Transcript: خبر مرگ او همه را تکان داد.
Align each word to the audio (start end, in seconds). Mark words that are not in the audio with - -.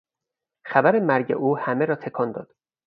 خبر 0.65 0.99
مرگ 0.99 1.31
او 1.31 1.57
همه 1.57 1.85
را 1.85 1.95
تکان 1.95 2.31
داد. 2.31 2.55